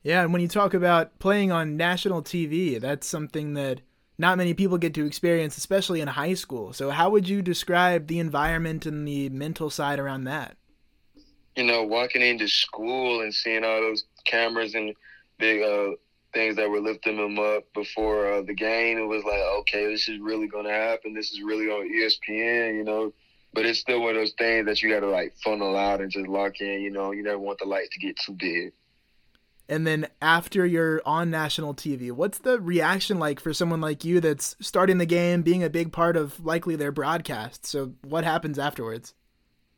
Yeah, 0.03 0.23
and 0.23 0.33
when 0.33 0.43
you 0.43 0.49
talk 0.49 0.75
about 0.75 1.19
playing 1.19 1.51
on 1.51 1.77
national 1.77 2.23
TV, 2.23 2.81
that's 2.81 3.07
something 3.07 3.55
that 3.55 3.81
not 4.17 4.39
many 4.39 4.55
people 4.55 4.79
get 4.79 4.95
to 4.95 5.07
experience, 5.07 5.57
especially 5.57 6.01
in 6.01 6.09
high 6.09 6.35
school. 6.35 6.73
So, 6.73 6.91
how 6.91 7.11
would 7.11 7.29
you 7.29 7.43
describe 7.43 8.07
the 8.07 8.21
environment 8.21 8.87
and 8.87 9.09
the 9.09 9.29
mental 9.31 9.71
side 9.71 9.99
around 9.99 10.25
that? 10.25 10.57
You 11.57 11.65
know, 11.65 11.83
walking 11.83 12.23
into 12.23 12.47
school 12.47 13.23
and 13.23 13.35
seeing 13.35 13.65
all 13.65 13.81
those 13.81 14.05
cameras 14.25 14.75
and 14.75 14.95
big 15.39 15.63
uh, 15.63 15.97
things 16.33 16.57
that 16.57 16.69
were 16.69 16.81
lifting 16.81 17.17
them 17.17 17.39
up 17.39 17.65
before 17.75 18.35
uh, 18.35 18.43
the 18.43 18.55
game, 18.55 18.99
it 18.99 19.07
was 19.07 19.25
like, 19.25 19.41
okay, 19.61 19.87
this 19.87 20.09
is 20.09 20.21
really 20.21 20.47
going 20.47 20.65
to 20.65 20.73
happen. 20.73 21.15
This 21.15 21.33
is 21.33 21.43
really 21.43 21.67
on 21.67 21.89
ESPN. 21.89 22.77
You 22.77 22.85
know, 22.85 23.13
but 23.55 23.65
it's 23.65 23.79
still 23.79 24.01
one 24.01 24.11
of 24.11 24.17
those 24.17 24.35
things 24.37 24.67
that 24.67 24.83
you 24.83 24.91
got 24.91 25.01
to 25.01 25.09
like 25.09 25.35
funnel 25.43 25.77
out 25.77 26.01
and 26.01 26.11
just 26.11 26.27
lock 26.27 26.61
in. 26.61 26.83
You 26.83 26.91
know, 26.91 27.13
you 27.13 27.23
never 27.23 27.39
want 27.39 27.59
the 27.61 27.67
lights 27.67 27.91
to 27.91 28.01
get 28.01 28.17
too 28.19 28.33
big. 28.33 28.73
And 29.69 29.87
then 29.87 30.09
after 30.21 30.67
you're 30.67 31.01
on 31.07 31.31
national 31.31 31.73
TV, 31.75 32.13
what's 32.13 32.39
the 32.39 32.61
reaction 32.61 33.19
like 33.19 33.41
for 33.41 33.55
someone 33.55 33.81
like 33.81 34.05
you 34.05 34.21
that's 34.21 34.57
starting 34.61 34.99
the 34.99 35.07
game, 35.07 35.41
being 35.41 35.63
a 35.63 35.71
big 35.71 35.91
part 35.91 36.17
of 36.17 36.45
likely 36.45 36.77
their 36.77 36.93
broadcast? 36.93 37.65
So 37.65 37.95
what 38.03 38.25
happens 38.25 38.59
afterwards? 38.59 39.15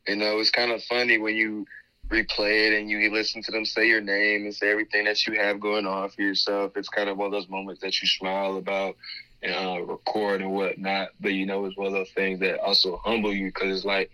You 0.07 0.17
know, 0.17 0.39
it's 0.39 0.51
kind 0.51 0.71
of 0.71 0.83
funny 0.83 1.17
when 1.19 1.35
you 1.35 1.65
replay 2.09 2.67
it 2.67 2.79
and 2.79 2.89
you 2.89 3.11
listen 3.11 3.41
to 3.43 3.51
them 3.51 3.65
say 3.65 3.87
your 3.87 4.01
name 4.01 4.43
and 4.43 4.53
say 4.53 4.71
everything 4.71 5.05
that 5.05 5.25
you 5.27 5.33
have 5.39 5.59
going 5.59 5.85
on 5.85 6.09
for 6.09 6.21
yourself. 6.21 6.75
It's 6.75 6.89
kind 6.89 7.09
of 7.09 7.17
one 7.17 7.27
of 7.27 7.31
those 7.31 7.49
moments 7.49 7.81
that 7.81 8.01
you 8.01 8.07
smile 8.07 8.57
about 8.57 8.95
and 9.43 9.53
uh, 9.53 9.83
record 9.83 10.41
and 10.41 10.51
whatnot. 10.51 11.09
But 11.19 11.33
you 11.33 11.45
know, 11.45 11.65
it's 11.65 11.77
one 11.77 11.87
of 11.87 11.93
those 11.93 12.11
things 12.11 12.39
that 12.39 12.59
also 12.59 12.97
humble 13.03 13.33
you 13.33 13.47
because 13.47 13.75
it's 13.75 13.85
like, 13.85 14.11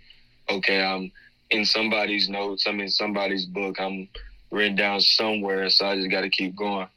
okay, 0.50 0.84
I'm 0.84 1.12
in 1.50 1.66
somebody's 1.66 2.30
notes, 2.30 2.66
I'm 2.68 2.80
in 2.80 2.90
somebody's 2.90 3.46
book, 3.46 3.80
I'm 3.80 4.08
written 4.52 4.76
down 4.76 5.02
somewhere, 5.02 5.70
so 5.70 5.88
I 5.88 5.96
just 5.96 6.12
got 6.12 6.22
to 6.22 6.30
keep 6.30 6.56
going. 6.56 6.88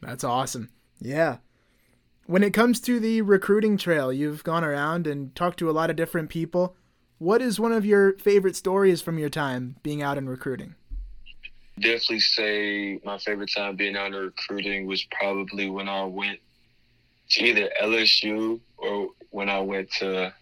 That's 0.00 0.24
awesome. 0.24 0.70
Yeah. 1.00 1.38
When 2.26 2.42
it 2.42 2.52
comes 2.52 2.80
to 2.80 2.98
the 2.98 3.22
recruiting 3.22 3.76
trail, 3.76 4.12
you've 4.12 4.42
gone 4.42 4.64
around 4.64 5.06
and 5.06 5.34
talked 5.34 5.58
to 5.60 5.70
a 5.70 5.72
lot 5.72 5.90
of 5.90 5.96
different 5.96 6.28
people. 6.28 6.76
What 7.18 7.40
is 7.40 7.60
one 7.60 7.72
of 7.72 7.86
your 7.86 8.18
favorite 8.18 8.56
stories 8.56 9.00
from 9.00 9.18
your 9.18 9.30
time 9.30 9.76
being 9.82 10.02
out 10.02 10.18
in 10.18 10.28
recruiting? 10.28 10.74
Definitely 11.78 12.20
say 12.20 13.00
my 13.04 13.18
favorite 13.18 13.50
time 13.54 13.76
being 13.76 13.96
out 13.96 14.08
in 14.08 14.14
recruiting 14.14 14.86
was 14.86 15.06
probably 15.18 15.70
when 15.70 15.88
I 15.88 16.04
went 16.04 16.40
to 17.30 17.44
either 17.44 17.70
LSU 17.82 18.60
or 18.76 19.08
when 19.30 19.48
I 19.48 19.60
went 19.60 19.90
to 19.98 20.32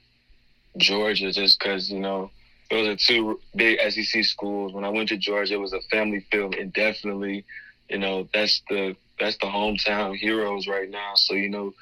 Georgia, 0.77 1.33
just 1.33 1.59
because, 1.59 1.91
you 1.91 2.01
know, 2.01 2.31
those 2.71 2.89
are 2.89 2.97
two 2.97 3.41
big 3.55 3.79
SEC 3.91 4.25
schools. 4.25 4.73
When 4.73 4.85
I 4.85 4.89
went 4.89 5.09
to 5.11 5.17
Georgia, 5.17 5.55
it 5.55 5.61
was 5.61 5.73
a 5.73 5.81
family 5.91 6.27
feel 6.31 6.51
indefinitely. 6.51 7.45
You 7.89 7.99
know, 7.99 8.29
that's 8.33 8.63
the 8.69 8.97
that's 9.21 9.37
the 9.39 9.47
hometown 9.47 10.17
heroes 10.17 10.67
right 10.67 10.91
now. 10.91 11.13
So 11.15 11.35
you 11.35 11.51
know, 11.51 11.75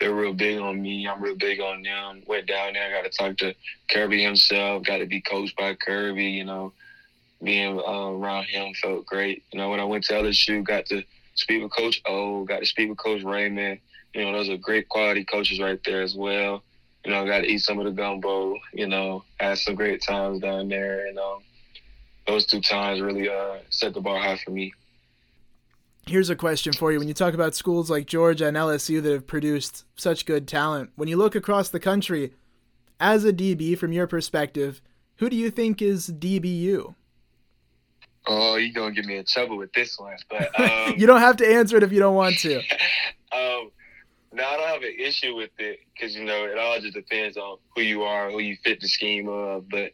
they're 0.00 0.14
real 0.14 0.34
big 0.34 0.58
on 0.58 0.82
me. 0.82 1.06
I'm 1.06 1.22
real 1.22 1.36
big 1.36 1.60
on 1.60 1.82
them. 1.82 2.22
Went 2.26 2.46
down 2.46 2.74
there, 2.74 2.88
I 2.88 3.02
got 3.02 3.10
to 3.10 3.16
talk 3.16 3.36
to 3.38 3.54
Kirby 3.90 4.22
himself. 4.22 4.84
Got 4.84 4.98
to 4.98 5.06
be 5.06 5.20
coached 5.20 5.56
by 5.56 5.74
Kirby. 5.74 6.24
You 6.24 6.44
know, 6.44 6.72
being 7.42 7.78
uh, 7.78 8.10
around 8.10 8.44
him 8.44 8.74
felt 8.74 9.06
great. 9.06 9.44
You 9.52 9.58
know, 9.58 9.70
when 9.70 9.80
I 9.80 9.84
went 9.84 10.04
to 10.04 10.14
LSU, 10.14 10.64
got 10.64 10.86
to 10.86 11.02
speak 11.34 11.62
with 11.62 11.72
Coach 11.72 12.00
O. 12.06 12.44
Got 12.44 12.60
to 12.60 12.66
speak 12.66 12.88
with 12.88 12.98
Coach 12.98 13.22
Raymond. 13.22 13.78
You 14.14 14.24
know, 14.24 14.32
those 14.32 14.48
are 14.48 14.56
great 14.56 14.88
quality 14.88 15.24
coaches 15.24 15.60
right 15.60 15.80
there 15.84 16.02
as 16.02 16.14
well 16.14 16.62
you 17.04 17.12
know, 17.12 17.22
I 17.22 17.26
got 17.26 17.40
to 17.40 17.46
eat 17.46 17.58
some 17.58 17.78
of 17.78 17.84
the 17.84 17.90
gumbo. 17.90 18.56
You 18.72 18.86
know, 18.86 19.24
had 19.38 19.58
some 19.58 19.74
great 19.74 20.02
times 20.02 20.40
down 20.40 20.68
there, 20.68 21.06
and 21.06 21.18
um, 21.18 21.42
those 22.26 22.46
two 22.46 22.60
times 22.60 23.00
really 23.00 23.28
uh, 23.28 23.58
set 23.70 23.94
the 23.94 24.00
bar 24.00 24.18
high 24.18 24.38
for 24.42 24.50
me. 24.50 24.72
Here's 26.06 26.30
a 26.30 26.36
question 26.36 26.72
for 26.72 26.92
you. 26.92 26.98
When 26.98 27.08
you 27.08 27.14
talk 27.14 27.34
about 27.34 27.54
schools 27.54 27.90
like 27.90 28.06
Georgia 28.06 28.46
and 28.46 28.56
LSU 28.56 29.02
that 29.02 29.12
have 29.12 29.26
produced 29.26 29.84
such 29.96 30.26
good 30.26 30.46
talent, 30.46 30.90
when 30.96 31.08
you 31.08 31.16
look 31.16 31.34
across 31.34 31.70
the 31.70 31.80
country, 31.80 32.34
as 33.00 33.24
a 33.24 33.32
DB 33.32 33.76
from 33.76 33.92
your 33.92 34.06
perspective, 34.06 34.82
who 35.16 35.30
do 35.30 35.36
you 35.36 35.50
think 35.50 35.80
is 35.80 36.08
DBU? 36.08 36.94
Oh, 38.26 38.56
you're 38.56 38.72
gonna 38.72 38.94
get 38.94 39.04
me 39.04 39.16
in 39.16 39.24
trouble 39.26 39.58
with 39.58 39.72
this 39.74 39.98
one, 39.98 40.16
but 40.30 40.58
um, 40.88 40.94
you 40.96 41.06
don't 41.06 41.20
have 41.20 41.36
to 41.38 41.46
answer 41.46 41.76
it 41.76 41.82
if 41.82 41.92
you 41.92 41.98
don't 41.98 42.14
want 42.14 42.38
to. 42.38 42.56
um, 43.32 43.70
no, 44.34 44.44
I 44.44 44.56
don't 44.56 44.68
have 44.68 44.82
an 44.82 44.96
issue 44.98 45.36
with 45.36 45.50
it 45.58 45.78
because 45.92 46.16
you 46.16 46.24
know 46.24 46.44
it 46.44 46.58
all 46.58 46.80
just 46.80 46.94
depends 46.94 47.36
on 47.36 47.58
who 47.74 47.82
you 47.82 48.02
are, 48.02 48.30
who 48.30 48.40
you 48.40 48.56
fit 48.64 48.80
the 48.80 48.88
scheme 48.88 49.28
of. 49.28 49.68
But 49.68 49.92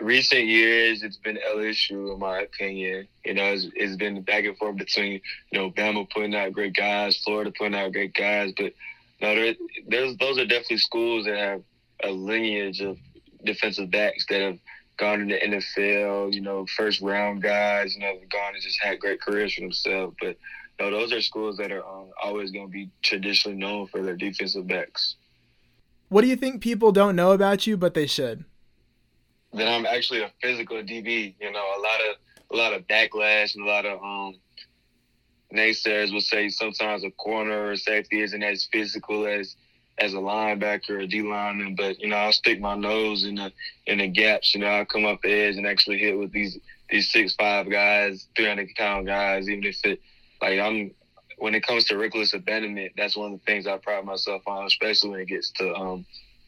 recent 0.00 0.46
years, 0.46 1.04
it's 1.04 1.18
been 1.18 1.38
LSU, 1.54 2.12
in 2.12 2.18
my 2.18 2.40
opinion. 2.40 3.06
You 3.24 3.34
know, 3.34 3.44
it's, 3.44 3.68
it's 3.74 3.96
been 3.96 4.22
back 4.22 4.44
and 4.44 4.56
forth 4.56 4.76
between 4.76 5.20
you 5.52 5.58
know 5.58 5.70
Bama 5.70 6.10
putting 6.10 6.34
out 6.34 6.52
great 6.52 6.74
guys, 6.74 7.16
Florida 7.18 7.52
putting 7.56 7.76
out 7.76 7.92
great 7.92 8.12
guys, 8.12 8.52
but 8.56 8.72
no, 9.20 9.34
there, 9.34 9.54
there's 9.86 10.16
those 10.16 10.38
are 10.38 10.46
definitely 10.46 10.78
schools 10.78 11.24
that 11.26 11.38
have 11.38 11.62
a 12.02 12.10
lineage 12.10 12.80
of 12.80 12.98
defensive 13.44 13.90
backs 13.90 14.26
that 14.28 14.40
have 14.40 14.58
gone 14.96 15.20
in 15.20 15.28
the 15.28 15.38
NFL. 15.38 16.34
You 16.34 16.40
know, 16.40 16.66
first 16.76 17.00
round 17.00 17.40
guys. 17.40 17.94
You 17.94 18.00
know, 18.00 18.14
gone 18.30 18.54
and 18.54 18.62
just 18.62 18.82
had 18.82 18.98
great 18.98 19.20
careers 19.20 19.54
for 19.54 19.60
themselves, 19.60 20.16
but 20.20 20.36
no, 20.80 20.90
those 20.90 21.12
are 21.12 21.20
schools 21.20 21.56
that 21.56 21.72
are 21.72 21.84
um, 21.84 22.10
always 22.22 22.50
going 22.50 22.66
to 22.66 22.72
be 22.72 22.90
traditionally 23.02 23.58
known 23.58 23.86
for 23.88 24.02
their 24.02 24.16
defensive 24.16 24.66
backs. 24.66 25.16
What 26.08 26.22
do 26.22 26.28
you 26.28 26.36
think 26.36 26.62
people 26.62 26.92
don't 26.92 27.16
know 27.16 27.32
about 27.32 27.66
you, 27.66 27.76
but 27.76 27.94
they 27.94 28.06
should? 28.06 28.44
That 29.52 29.68
I'm 29.68 29.86
actually 29.86 30.22
a 30.22 30.30
physical 30.40 30.76
DB. 30.78 31.34
You 31.40 31.52
know, 31.52 31.58
a 31.58 31.80
lot 31.80 32.00
of 32.10 32.16
a 32.50 32.56
lot 32.56 32.72
of 32.72 32.86
backlash 32.86 33.54
and 33.54 33.64
a 33.64 33.68
lot 33.68 33.84
of 33.84 34.02
um, 34.02 34.38
naysayers 35.52 36.12
will 36.12 36.20
say 36.20 36.48
sometimes 36.48 37.04
a 37.04 37.10
corner 37.12 37.70
or 37.70 37.76
safety 37.76 38.20
isn't 38.20 38.42
as 38.42 38.68
physical 38.72 39.26
as 39.26 39.56
as 39.98 40.14
a 40.14 40.18
linebacker 40.18 40.90
or 40.90 40.98
a 41.00 41.06
D 41.06 41.22
lineman, 41.22 41.74
but 41.74 41.98
you 41.98 42.08
know 42.08 42.16
I'll 42.16 42.32
stick 42.32 42.60
my 42.60 42.76
nose 42.76 43.24
in 43.24 43.34
the 43.34 43.52
in 43.86 43.98
the 43.98 44.08
gaps. 44.08 44.54
You 44.54 44.60
know 44.60 44.68
I'll 44.68 44.86
come 44.86 45.04
up 45.04 45.20
the 45.22 45.32
edge 45.32 45.56
and 45.56 45.66
actually 45.66 45.98
hit 45.98 46.16
with 46.16 46.32
these 46.32 46.58
these 46.88 47.10
six 47.10 47.34
five 47.34 47.68
guys, 47.70 48.28
three 48.36 48.46
hundred 48.46 48.68
pound 48.76 49.06
guys, 49.06 49.48
even 49.48 49.64
if 49.64 49.84
it 49.84 50.00
like 50.40 50.58
I'm 50.58 50.92
when 51.38 51.54
it 51.54 51.64
comes 51.64 51.84
to 51.84 51.96
reckless 51.96 52.34
abandonment, 52.34 52.92
that's 52.96 53.16
one 53.16 53.32
of 53.32 53.38
the 53.38 53.44
things 53.44 53.66
I 53.66 53.76
pride 53.78 54.04
myself 54.04 54.42
on, 54.46 54.66
especially 54.66 55.10
when 55.10 55.20
it 55.20 55.28
gets 55.28 55.50
to 55.52 55.72
um, 55.74 56.04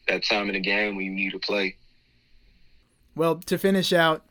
that 0.07 0.23
time 0.23 0.47
in 0.49 0.53
the 0.53 0.59
game 0.59 0.95
when 0.95 1.05
you 1.05 1.11
need 1.11 1.31
to 1.31 1.39
play. 1.39 1.75
Well, 3.15 3.37
to 3.37 3.57
finish 3.57 3.93
out, 3.93 4.23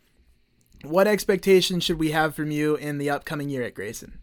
what 0.82 1.06
expectations 1.06 1.84
should 1.84 1.98
we 1.98 2.10
have 2.10 2.34
from 2.34 2.50
you 2.50 2.76
in 2.76 2.98
the 2.98 3.10
upcoming 3.10 3.48
year 3.48 3.62
at 3.62 3.74
Grayson? 3.74 4.18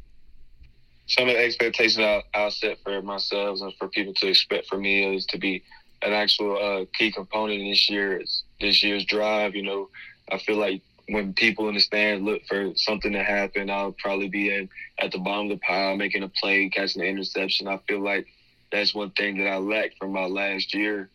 Some 1.07 1.29
of 1.29 1.35
the 1.35 1.43
expectations 1.43 1.99
I'll, 1.99 2.23
I'll 2.33 2.51
set 2.51 2.79
for 2.83 3.01
myself 3.01 3.61
and 3.61 3.73
for 3.75 3.87
people 3.87 4.13
to 4.15 4.27
expect 4.27 4.67
from 4.67 4.81
me 4.81 5.15
is 5.15 5.25
to 5.27 5.37
be 5.37 5.63
an 6.01 6.13
actual 6.13 6.57
uh, 6.57 6.85
key 6.97 7.11
component 7.11 7.61
in 7.61 7.69
this 7.69 7.89
year's 7.89 8.43
this 8.59 8.83
year's 8.83 9.05
drive. 9.05 9.55
You 9.55 9.63
know, 9.63 9.89
I 10.31 10.37
feel 10.39 10.57
like 10.57 10.81
when 11.09 11.33
people 11.33 11.69
in 11.69 11.75
the 11.75 11.79
stands 11.79 12.23
look 12.23 12.45
for 12.47 12.71
something 12.75 13.13
to 13.13 13.23
happen, 13.23 13.69
I'll 13.69 13.93
probably 13.93 14.29
be 14.29 14.53
in 14.53 14.69
at 14.99 15.11
the 15.11 15.19
bottom 15.19 15.51
of 15.51 15.57
the 15.57 15.65
pile, 15.65 15.95
making 15.95 16.23
a 16.23 16.27
play, 16.27 16.69
catching 16.69 17.01
an 17.01 17.07
interception. 17.07 17.67
I 17.67 17.79
feel 17.87 18.01
like 18.01 18.27
that's 18.71 18.93
one 18.93 19.11
thing 19.11 19.37
that 19.37 19.47
I 19.47 19.57
lacked 19.57 19.97
from 19.97 20.11
my 20.11 20.25
last 20.25 20.73
year, 20.73 21.09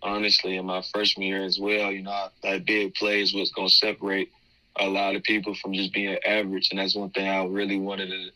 honestly, 0.00 0.56
in 0.56 0.66
my 0.66 0.82
freshman 0.92 1.26
year 1.26 1.44
as 1.44 1.58
well. 1.58 1.90
You 1.90 2.02
know, 2.02 2.28
that 2.42 2.64
big 2.64 2.94
play 2.94 3.20
is 3.20 3.34
what's 3.34 3.50
going 3.50 3.68
to 3.68 3.74
separate 3.74 4.30
a 4.76 4.86
lot 4.86 5.16
of 5.16 5.22
people 5.24 5.54
from 5.56 5.74
just 5.74 5.92
being 5.92 6.16
average, 6.24 6.68
and 6.70 6.78
that's 6.78 6.94
one 6.94 7.10
thing 7.10 7.28
I 7.28 7.44
really 7.44 7.78
wanted 7.78 8.10
to 8.10 8.30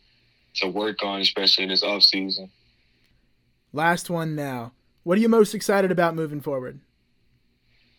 to 0.61 0.67
work 0.67 1.03
on, 1.03 1.21
especially 1.21 1.65
in 1.65 1.69
this 1.69 1.83
off 1.83 2.01
season. 2.01 2.49
Last 3.73 4.09
one 4.09 4.35
now. 4.35 4.73
What 5.03 5.17
are 5.17 5.21
you 5.21 5.29
most 5.29 5.53
excited 5.53 5.91
about 5.91 6.15
moving 6.15 6.41
forward? 6.41 6.79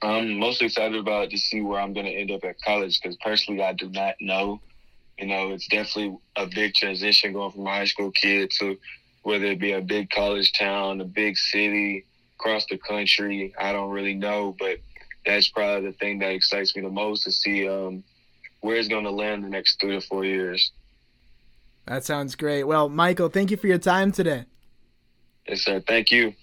I'm 0.00 0.38
most 0.38 0.62
excited 0.62 0.96
about 0.98 1.30
to 1.30 1.38
see 1.38 1.60
where 1.60 1.80
I'm 1.80 1.92
going 1.92 2.06
to 2.06 2.12
end 2.12 2.30
up 2.30 2.44
at 2.44 2.60
college 2.62 3.00
because 3.00 3.16
personally, 3.16 3.62
I 3.62 3.72
do 3.72 3.88
not 3.88 4.14
know. 4.20 4.60
You 5.18 5.26
know, 5.26 5.50
it's 5.50 5.66
definitely 5.66 6.16
a 6.36 6.46
big 6.46 6.74
transition 6.74 7.32
going 7.32 7.50
from 7.50 7.66
a 7.66 7.70
high 7.70 7.86
school 7.86 8.12
kid 8.12 8.50
to 8.60 8.78
whether 9.22 9.46
it 9.46 9.58
be 9.58 9.72
a 9.72 9.80
big 9.80 10.10
college 10.10 10.52
town, 10.52 11.00
a 11.00 11.04
big 11.04 11.36
city, 11.36 12.06
across 12.38 12.66
the 12.66 12.78
country. 12.78 13.52
I 13.58 13.72
don't 13.72 13.90
really 13.90 14.14
know, 14.14 14.54
but 14.58 14.78
that's 15.26 15.48
probably 15.48 15.90
the 15.90 15.96
thing 15.96 16.20
that 16.20 16.30
excites 16.30 16.76
me 16.76 16.82
the 16.82 16.88
most 16.88 17.24
to 17.24 17.32
see 17.32 17.68
um, 17.68 18.04
where 18.60 18.76
it's 18.76 18.88
going 18.88 19.04
to 19.04 19.10
land 19.10 19.44
the 19.44 19.48
next 19.48 19.80
three 19.80 19.98
to 19.98 20.00
four 20.00 20.24
years. 20.24 20.70
That 21.86 22.04
sounds 22.04 22.36
great. 22.36 22.64
Well, 22.64 22.88
Michael, 22.88 23.28
thank 23.28 23.50
you 23.50 23.56
for 23.56 23.66
your 23.66 23.78
time 23.78 24.12
today. 24.12 24.44
Yes, 25.48 25.62
sir. 25.62 25.82
Thank 25.86 26.10
you. 26.10 26.34